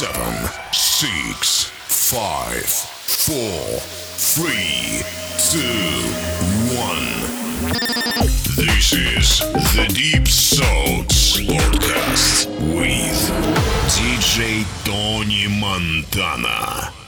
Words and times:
seven, 0.00 0.48
six, 0.72 1.64
five, 1.86 2.64
four, 2.64 3.80
three, 4.16 5.02
two, 5.36 5.60
one. 6.74 7.04
This 8.56 8.94
is 8.94 9.40
the 9.76 9.84
Deep 9.92 10.26
Thoughts 10.26 11.38
Podcast 11.42 12.48
with 12.74 13.20
DJ 13.92 14.64
Tony 14.86 15.48
Montana. 15.60 16.99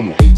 como 0.00 0.29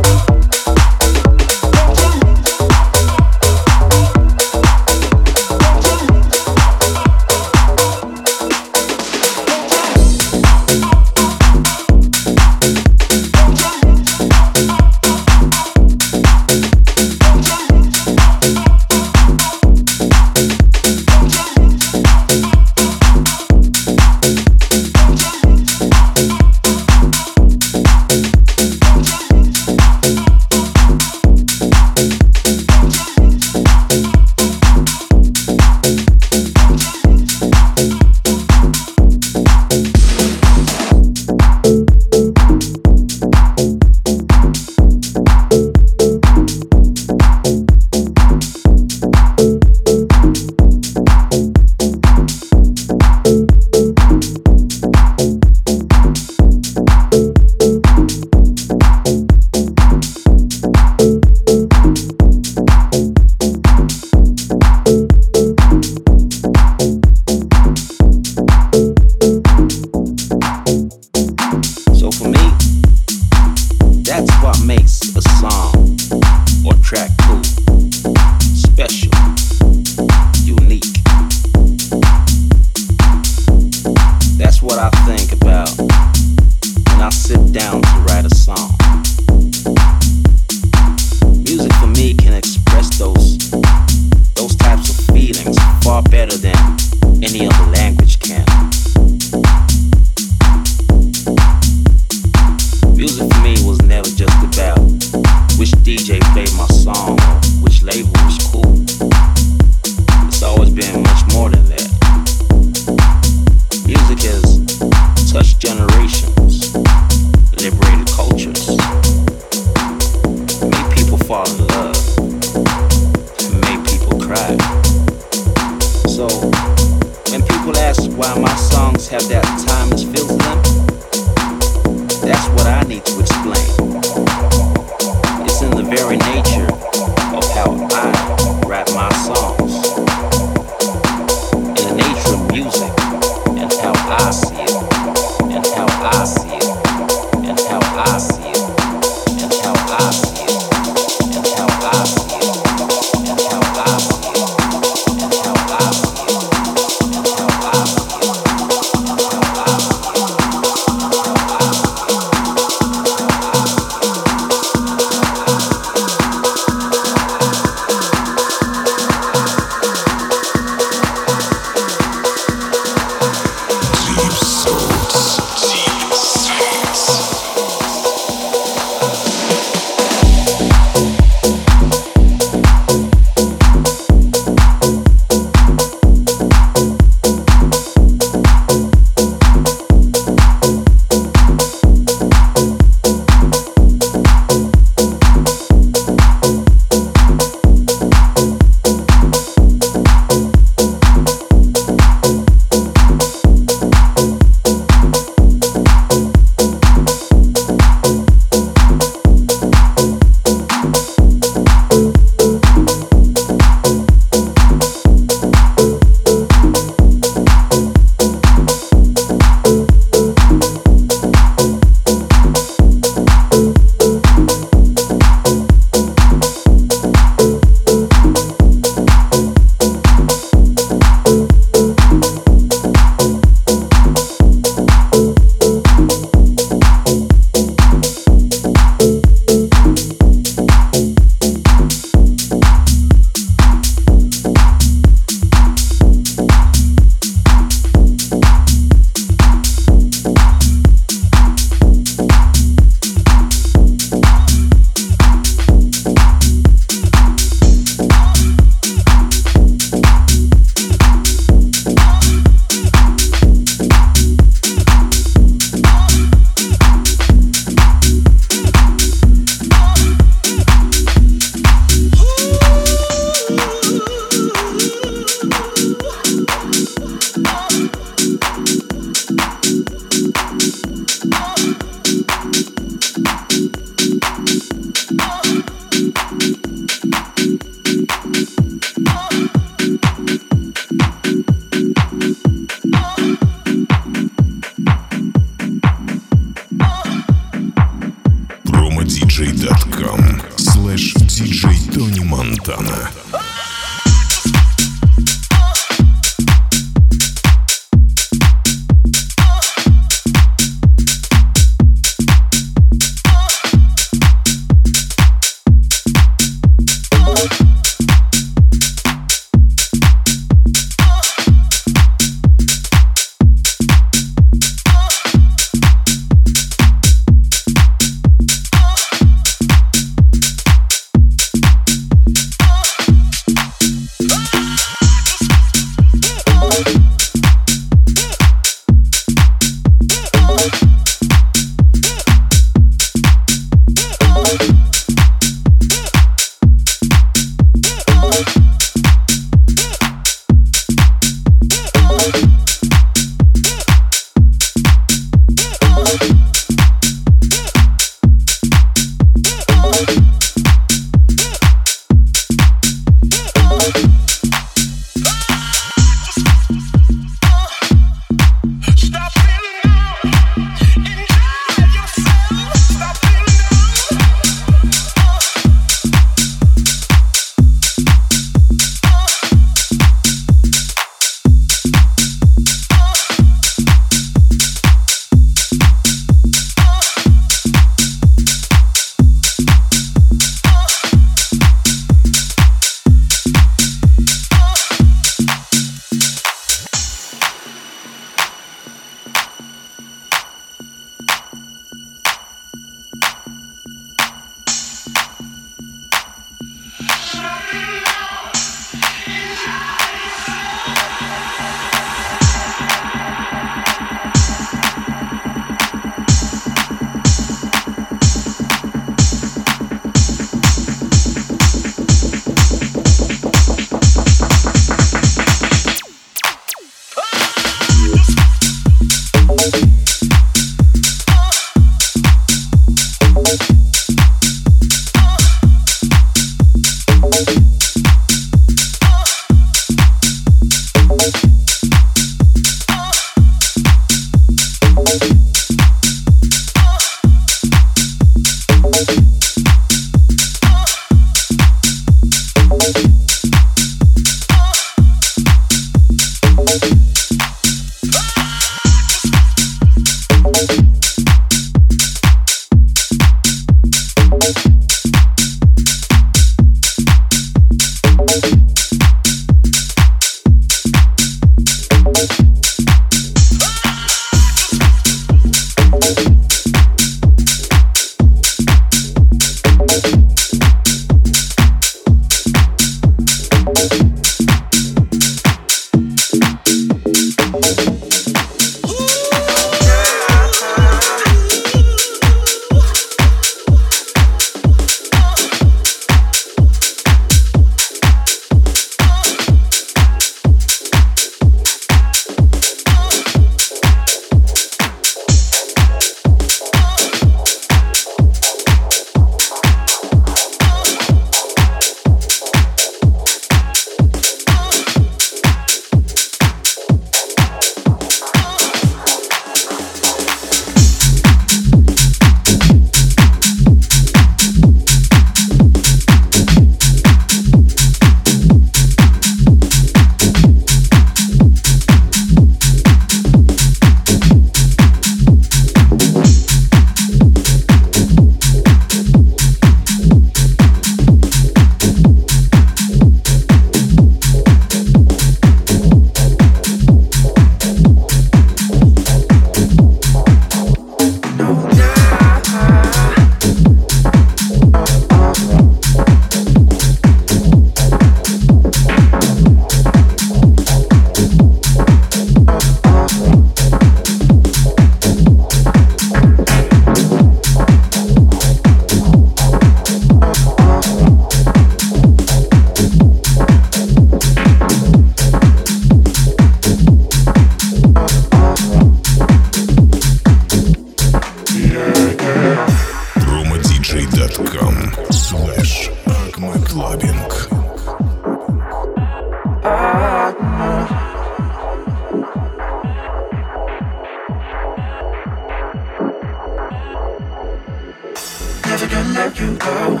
gonna 599.06 599.18
let 599.18 599.38
you 599.40 599.56
go. 599.56 600.00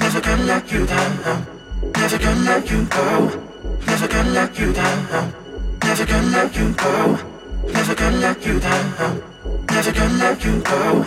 Never 0.00 0.20
gonna 0.20 0.42
let 0.44 0.72
you 0.72 0.86
down. 0.86 1.46
Never 1.96 2.18
gonna 2.18 2.40
let 2.42 2.70
you 2.70 2.84
go. 2.86 3.28
Never 3.86 4.08
gonna 4.08 4.30
let 4.30 4.58
you 4.58 4.72
down. 4.72 5.32
Never 5.84 6.06
gonna 6.06 6.30
let 6.30 6.56
you 6.56 6.72
go. 6.74 7.18
Never 7.72 7.94
gonna 7.94 8.16
let 8.16 8.46
you 8.46 8.58
down. 8.60 9.22
Never 9.70 9.92
gonna 9.92 10.18
let 10.18 10.44
you 10.44 10.60
go. 10.62 11.04